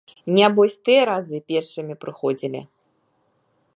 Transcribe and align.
Нябось 0.37 0.73
тыя 0.87 1.03
разы 1.09 1.37
першымі 1.51 1.93
прыходзілі. 2.07 2.61